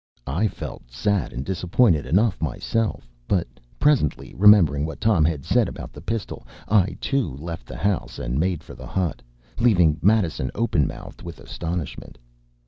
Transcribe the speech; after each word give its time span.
I 0.25 0.47
felt 0.47 0.89
sad 0.89 1.31
and 1.31 1.45
disappointed 1.45 2.07
enough 2.07 2.41
myself; 2.41 3.07
but 3.27 3.47
presently, 3.77 4.33
remembering 4.35 4.83
what 4.83 4.99
Tom 4.99 5.23
had 5.23 5.45
said 5.45 5.67
about 5.69 5.93
the 5.93 6.01
pistol, 6.01 6.47
I, 6.67 6.97
too 6.99 7.37
left 7.37 7.67
the 7.67 7.77
house, 7.77 8.17
and 8.17 8.39
made 8.39 8.63
for 8.63 8.73
the 8.73 8.87
hut, 8.87 9.21
leaving 9.59 9.99
Madison 10.01 10.49
open 10.55 10.87
mouthed 10.87 11.21
with 11.21 11.39
astonishment. 11.39 12.17